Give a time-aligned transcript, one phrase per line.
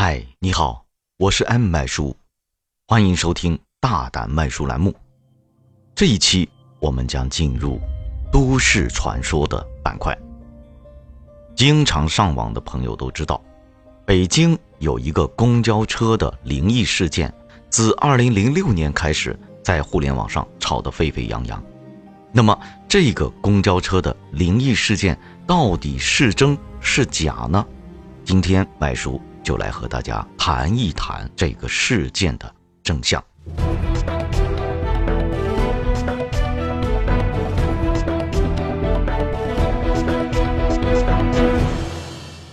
[0.00, 0.84] 嗨，你好，
[1.16, 2.16] 我是 M 麦叔，
[2.86, 4.94] 欢迎收听大胆麦叔栏目。
[5.92, 7.80] 这一期我们将进入
[8.30, 10.16] 都市传说的板块。
[11.56, 13.42] 经常上网的朋友都知道，
[14.06, 17.34] 北京有一个公交车的灵异事件，
[17.68, 21.60] 自2006年开始在互联网上炒得沸沸扬扬。
[22.30, 22.56] 那么，
[22.88, 27.66] 这个公交车的灵异事件到底是真是假呢？
[28.24, 29.20] 今天麦叔。
[29.48, 33.24] 就来和大家谈一谈这个事件的真相。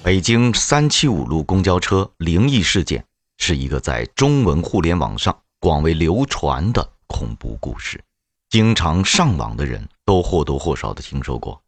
[0.01, 3.03] 北京三七五路公交车灵异事件
[3.39, 8.01] 是一个在中文互联网上广为流传的恐怖故事，
[8.49, 11.61] 经常上网的人都或多或少的听说过。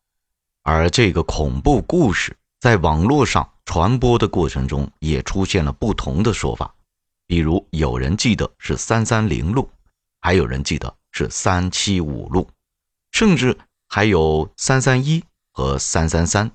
[0.63, 3.45] 而这个恐怖故事在网络上。
[3.67, 6.73] 传播的过程中也出现了不同的说法，
[7.27, 9.69] 比如有人记得是三三零路，
[10.21, 12.49] 还有人记得是三七五路，
[13.11, 13.55] 甚至
[13.85, 16.49] 还有三三一和三三三。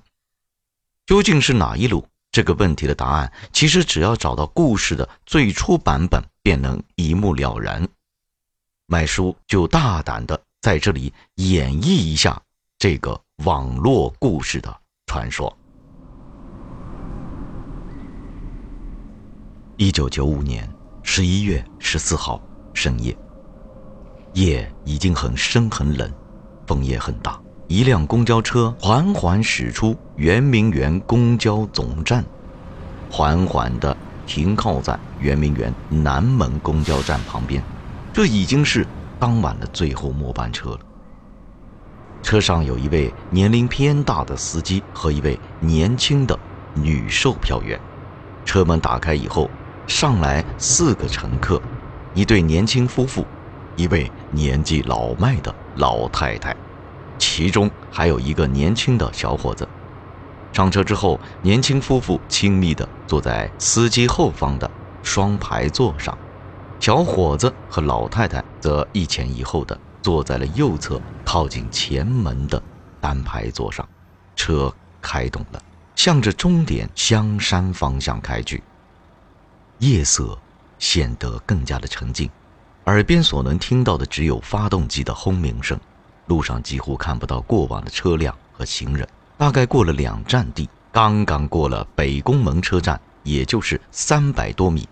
[1.05, 2.05] 究竟是哪一路？
[2.31, 7.87] 这个问题的答案其实只要找到故事的最初版本，便能一目了然。
[8.87, 12.41] 麦叔就大胆的在这里演绎一下
[12.79, 15.55] 这个网络故事的传说。
[19.77, 20.69] 一九九五年
[21.01, 22.39] 十一月十四号
[22.75, 23.17] 深夜，
[24.33, 26.07] 夜已经很深很冷，
[26.67, 27.41] 风也很大。
[27.67, 32.23] 一辆公交车缓缓驶出圆明园公交总站，
[33.09, 37.61] 缓缓地停靠在圆明园南门公交站旁边。
[38.13, 38.85] 这已经是
[39.19, 40.79] 当晚的最后末班车了。
[42.21, 46.37] 车上有一位年龄偏大的司机和一位年轻的
[46.75, 47.81] 女售票员。
[48.45, 49.49] 车门打开以后。
[49.87, 51.61] 上来四个乘客，
[52.13, 53.25] 一对年轻夫妇，
[53.75, 56.55] 一位年纪老迈的老太太，
[57.19, 59.67] 其中还有一个年轻的小伙子。
[60.53, 64.69] 上车之后，年轻夫妇亲密地坐在司机后方的
[65.01, 66.17] 双排座上，
[66.79, 72.61] 小伙子和老太太则一前一后的坐在了右侧靠近前门的
[73.01, 73.87] 单排座上。
[74.35, 75.61] 车开动了，
[75.95, 78.63] 向着终点香山方向开去。
[79.79, 80.37] 夜色
[80.79, 82.29] 显得更加的沉静，
[82.85, 85.79] 耳边所能听到的只有发动机的轰鸣声。
[86.27, 89.07] 路上几乎看不到过往的车辆和行人。
[89.37, 94.87] 大概过了两站地，刚刚过了北宫门车站，也就是三百多米，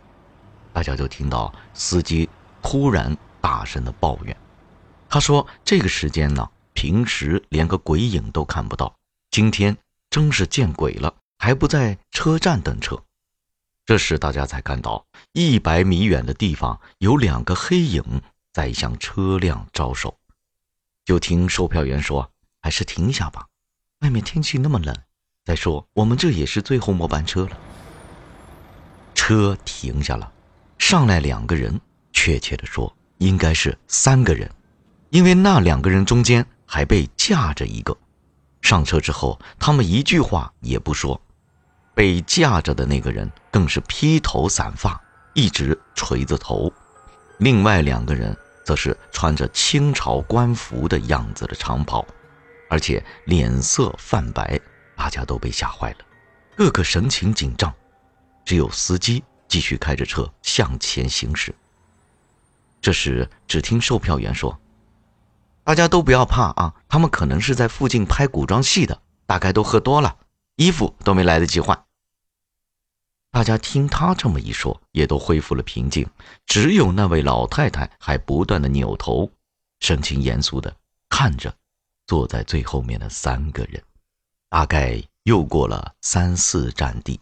[0.74, 2.28] 大家就听到司机
[2.62, 4.36] 突然大声的抱怨。
[5.08, 8.94] 他说：“这个时间呢，平时连个鬼影都看不到，
[9.30, 9.78] 今天
[10.10, 13.02] 真是见鬼了，还不在车站等车。”
[13.86, 18.22] 这时，大家才看到一百米远的地方有两个黑影
[18.54, 20.18] 在向车辆招手。
[21.04, 22.32] 就听售票员说
[22.62, 23.48] ：“还是停下吧，
[24.02, 24.96] 外面天气那么冷。
[25.44, 27.58] 再说，我们这也是最后末班车了。”
[29.16, 30.32] 车停下了，
[30.78, 31.82] 上来两个人，
[32.14, 34.50] 确切的说，应该是三个人，
[35.10, 37.98] 因为那两个人中间还被架着一个。
[38.62, 41.20] 上车之后，他们一句话也不说。
[41.94, 45.00] 被架着的那个人更是披头散发，
[45.34, 46.72] 一直垂着头；
[47.38, 52.06] 另外两个人则是穿着清朝官服的样子的长袍，
[52.70, 54.60] 而且脸色泛白，
[54.96, 55.98] 大家都被吓坏了，
[56.56, 57.74] 个个神情紧张。
[58.46, 61.54] 只有司机继续开着车向前行驶。
[62.82, 64.60] 这时，只听售票员说
[65.64, 70.16] ：“大家都不要怕啊，他们可能是在附近拍古装戏的，大概都喝多了。”
[70.62, 71.86] 衣服都没来得及换。
[73.32, 76.08] 大家听他这么一说，也都恢复了平静。
[76.46, 79.32] 只有那位老太太还不断的扭头，
[79.80, 80.72] 神情严肃的
[81.10, 81.52] 看着
[82.06, 83.82] 坐在最后面的三个人。
[84.50, 87.20] 大概又过了三四站地，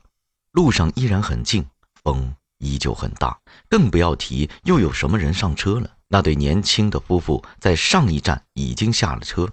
[0.52, 1.66] 路上依然很静，
[2.04, 3.40] 风依旧很大，
[3.70, 5.90] 更不要提又有什么人上车了。
[6.10, 9.48] 那对年轻的夫妇在上一站已经下了车。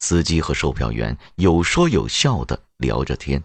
[0.00, 3.42] 司机和售票员有说有笑的聊着天，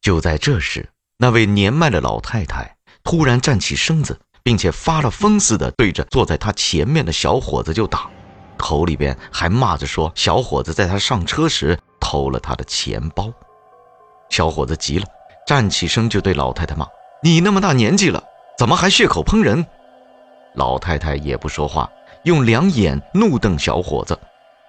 [0.00, 0.88] 就在这时，
[1.18, 8.10] 那位年迈的老太太突然站起身子，并且发了疯似的对着坐在她前面的小伙子就打，
[8.56, 13.32] 口里边还骂着说：“小伙子在他上车时偷了他的钱包。”
[14.28, 15.06] 小伙子急了，
[15.46, 16.84] 站起身就对老太太骂
[17.22, 18.22] ：“你那么大年纪了，
[18.58, 19.64] 怎么还血口喷人？”
[20.56, 21.88] 老太太也不说话，
[22.24, 24.18] 用两眼怒瞪小伙子。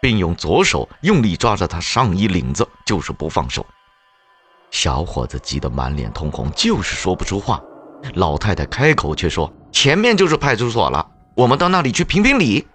[0.02, 3.66] 并用左手用力抓着他上衣领子，就是不放手。
[4.72, 7.62] 小伙子急得满脸通红，就是说不出话。
[8.14, 12.68] 老太太开口却说：“前面就是派出所了，我们到那里去评评理。”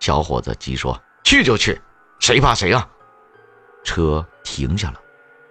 [0.00, 1.80] 小伙子急说：“去就去，
[2.20, 2.86] 谁怕谁啊！”
[3.84, 5.00] 车停下了，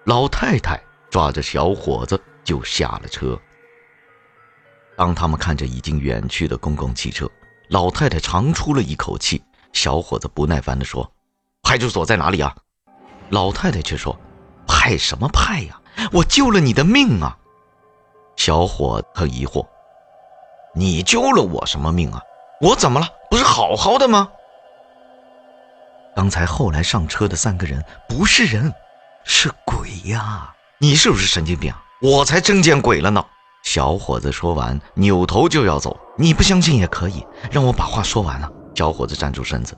[0.06, 3.40] 老太太抓着小伙子就下了车。
[4.96, 7.28] 当他们看着已经远去的公共汽车，
[7.70, 9.42] 老太太长出了一口气。
[9.78, 11.10] 小伙子不耐烦地说
[11.62, 12.56] ：“派出所在哪里啊？”
[13.30, 14.18] 老太太却说
[14.68, 15.80] ：“派什么派呀？
[16.12, 17.38] 我救了你的命啊！”
[18.36, 19.64] 小伙很疑惑
[20.74, 22.20] ：“你救了我什么命啊？
[22.60, 23.08] 我怎么了？
[23.30, 24.28] 不是好好的吗？”
[26.16, 28.74] 刚才后来上车的三个人不是人，
[29.24, 30.56] 是鬼呀！
[30.80, 31.84] 你是不是神经病啊？
[32.02, 33.24] 我才真见鬼了呢！
[33.64, 35.96] 小伙子说完，扭头就要走。
[36.18, 38.52] 你不相信也可以，让我把话说完了。
[38.78, 39.76] 小伙子站住身子，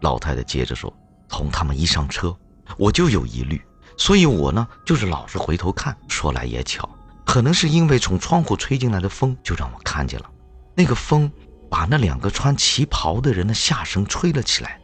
[0.00, 0.90] 老太太接着说
[1.28, 2.34] ：“从他们一上车，
[2.78, 3.60] 我就有疑虑，
[3.98, 5.94] 所以我呢就是老是回头看。
[6.08, 6.88] 说来也巧，
[7.26, 10.30] 可能是因为从窗户吹进来的风，就让我看见了
[10.74, 11.30] 那个风
[11.68, 14.80] 把那两个穿旗袍的人的下身吹了起来。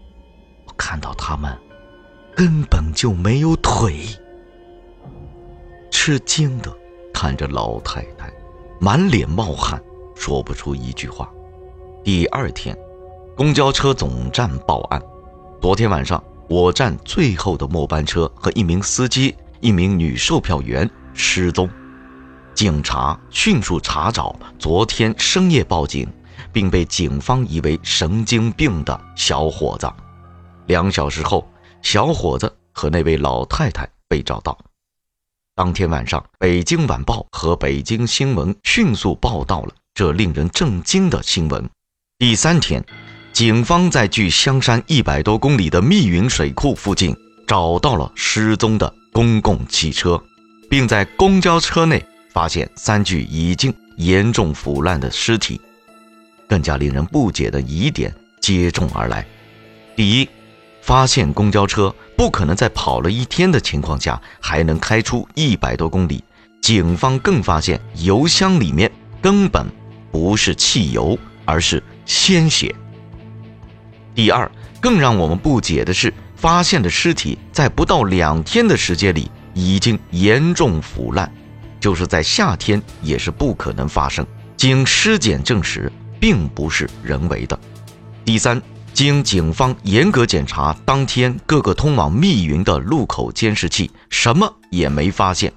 [0.67, 1.59] 我看到他们
[2.37, 4.05] 根本就没有腿。”
[5.91, 6.71] 吃惊的
[7.11, 8.31] 看着老太太，
[8.79, 9.83] 满脸冒汗，
[10.15, 11.33] 说不出一句话。
[12.05, 12.77] 第二天。
[13.37, 14.99] 公交车总站报案，
[15.61, 21.69] 昨天晚上我站最后的末班车和一名司机、一名女售票员失踪。
[22.55, 26.09] 警察迅速查找昨天深夜报警
[26.51, 29.87] 并被警方疑为神经病的小伙子。
[30.65, 31.47] 两小时后，
[31.83, 34.57] 小伙子和那位老太太被找到。
[35.55, 41.69] 当天晚上，《北京晚报》和《北京新闻》迅速报道了这令人震惊的新闻。
[42.17, 42.83] 第三天。
[43.37, 47.15] 警方在距香山一百多公里的密云水库附近
[47.47, 50.19] 找到了失踪的公共汽车，
[50.71, 52.03] 并在公交车内
[52.33, 55.61] 发现三具已经严重腐烂的尸体。
[56.49, 58.11] 更加令人不解的疑点
[58.41, 59.27] 接踵而来：
[59.95, 60.27] 第一，
[60.81, 66.25] 发现公交车不可能在跑了一天的情况下还能开出一百多公里；
[66.63, 68.91] 警方更发现油箱里面
[69.21, 69.67] 根本
[70.11, 72.75] 不是汽油，而是鲜血。
[74.17, 81.31] 第二，更让我们不解的是，发现的尸体在不到两天的时间里已经严重腐烂，
[81.79, 84.27] 就是在夏天也是不可能发生。
[84.57, 87.61] 经尸检证实，并不是人为的。
[88.25, 88.61] 第三，
[88.95, 95.53] 经警方严格检查当天各个通往密云的路口监视器，什么也没发现。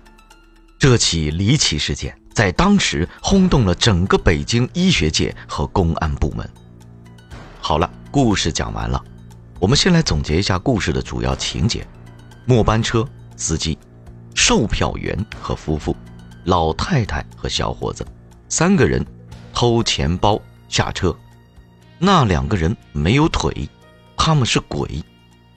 [0.78, 6.46] 这起离奇事件在当时轰动了整个北京医学界和公安部门。
[7.62, 7.90] 好了。
[8.12, 9.04] 故事讲完了，
[9.60, 11.86] 我们先来总结一下故事的主要情节：
[12.44, 13.08] 末班车
[13.38, 13.78] 司机、
[14.34, 15.96] 售票员和夫妇、
[16.46, 18.04] 老太太和小伙子，
[18.48, 19.06] 三个人
[19.54, 21.16] 偷钱包下车。
[22.00, 23.70] 那两个人没有腿，
[24.18, 25.04] 他们是鬼，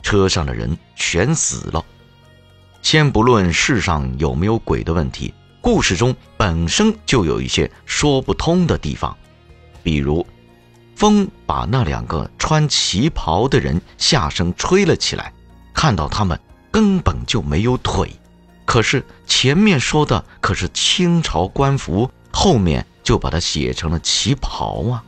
[0.03, 1.83] 车上的人全死了。
[2.83, 5.33] 先不论世上有没有鬼的问题，
[5.63, 9.17] 故事中本身就有一些说不通的地方，
[9.83, 10.27] 比如。
[11.03, 15.33] 风把那两个穿旗袍的人下身吹了起来，
[15.75, 16.39] 看到他们
[16.71, 18.09] 根本就没有腿，
[18.65, 25.03] 可是前面说的可是清朝官服，后面就把它写成了旗袍啊。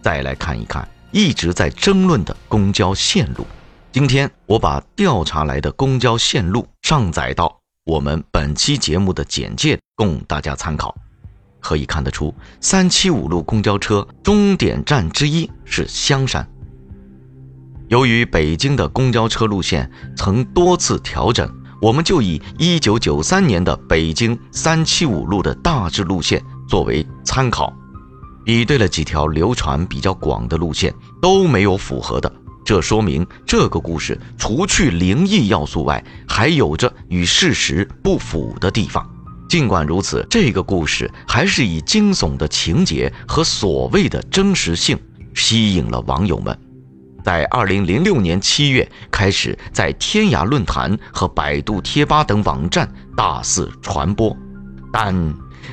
[0.00, 3.44] 再来看一看一直在争论的公交线路，
[3.90, 10.94] 今天我把调查来的公交线路上载到我们本期节目的简介，供大家参考。
[11.62, 16.46] 可以看得出，三七五路公交车终点站之一是香山。
[17.88, 21.50] 由于北京的公交车路线曾多次调整，
[21.80, 27.72] 我们就以一九九三年的北京三七五路的大致路线作为参考，
[28.44, 32.32] 比对了几条流传比较广的路线都没有符合的，
[32.64, 39.06] 这说明这个故事除去灵异要素外，还有着与事实不符的地方。
[39.52, 44.98] 尽管如此，这个故事还是以惊悚的情节和所谓的真实性
[45.34, 46.58] 吸引了网友们，
[47.22, 54.34] 在二零零六年七月开始在天涯论坛和百度贴吧等网站大肆传播。
[54.90, 55.14] 但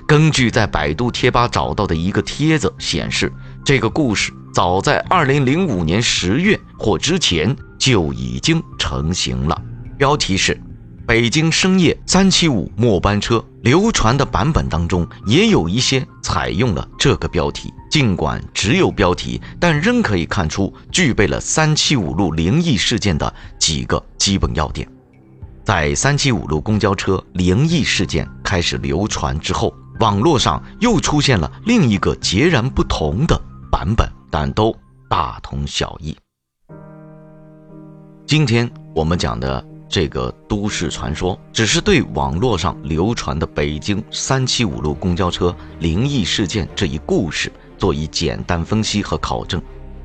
[0.06, 3.32] 根据在百度贴吧找到的一个帖子显示，
[3.64, 9.62] 这个故事早在二零零五年十月或之前就已经成型了。
[9.98, 10.62] 标题是。
[11.10, 17.74] 北京深夜三七五末班车流传的版本当中，也有一些采用了这个标题。
[17.90, 24.88] 尽管只有标题，但仍可以看出具备了三七五路灵异事件的几个基本要点。
[25.64, 33.36] 在三七五路公交车灵异事件开始流传之后，网络上又出现了另一个截然不同的
[33.72, 34.72] 版本，但都
[35.10, 36.16] 大同小异。
[38.28, 49.60] 今天我们讲的这个都市传说，只是对网络上流传的北京三七五路公交车灵异事件这一故事做一简单分析和考证，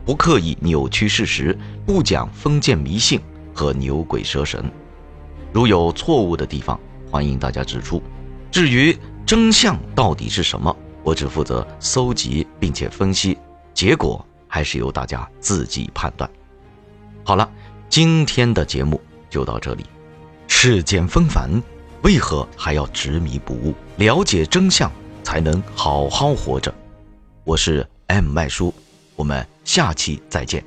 [0.06, 3.20] 不刻意扭曲事实，不讲封建迷信
[3.52, 4.64] 和牛鬼蛇神。
[5.52, 8.02] 如有错误的地方，欢迎大家指出。
[8.50, 13.36] 至于真相到底是什么，我只负责搜集并且分析，
[13.74, 16.28] 结果还是由大家自己判断。
[17.22, 17.46] 好了。
[17.90, 19.00] 今天的节目
[19.34, 19.84] 就到这里。
[20.46, 21.50] 世间纷繁，
[22.04, 23.74] 为何还要执迷不悟？
[23.96, 24.88] 了解真相，
[25.24, 26.72] 才能好好活着。
[27.42, 28.72] 我是 M 麦叔，
[29.16, 30.64] 我们下期再见。